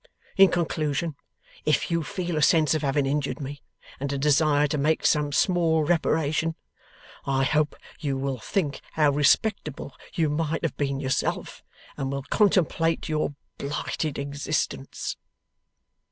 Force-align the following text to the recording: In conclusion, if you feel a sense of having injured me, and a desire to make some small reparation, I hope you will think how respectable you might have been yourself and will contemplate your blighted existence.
In 0.35 0.49
conclusion, 0.49 1.13
if 1.63 1.91
you 1.91 2.01
feel 2.01 2.35
a 2.35 2.41
sense 2.41 2.73
of 2.73 2.81
having 2.81 3.05
injured 3.05 3.39
me, 3.39 3.61
and 3.99 4.11
a 4.11 4.17
desire 4.17 4.65
to 4.65 4.77
make 4.79 5.05
some 5.05 5.31
small 5.31 5.83
reparation, 5.83 6.55
I 7.27 7.43
hope 7.43 7.75
you 7.99 8.17
will 8.17 8.39
think 8.39 8.81
how 8.93 9.11
respectable 9.11 9.93
you 10.15 10.27
might 10.27 10.63
have 10.63 10.75
been 10.75 10.99
yourself 10.99 11.63
and 11.97 12.11
will 12.11 12.23
contemplate 12.31 13.09
your 13.09 13.35
blighted 13.59 14.17
existence. 14.17 15.17